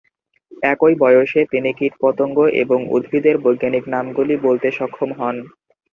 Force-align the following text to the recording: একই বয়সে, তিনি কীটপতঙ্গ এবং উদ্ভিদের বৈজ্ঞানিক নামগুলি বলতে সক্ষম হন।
একই 0.63 0.93
বয়সে, 0.99 1.41
তিনি 1.45 1.69
কীটপতঙ্গ 1.73 2.37
এবং 2.63 2.79
উদ্ভিদের 2.89 3.35
বৈজ্ঞানিক 3.37 3.83
নামগুলি 3.87 4.35
বলতে 4.47 4.67
সক্ষম 4.71 5.09
হন। 5.19 5.35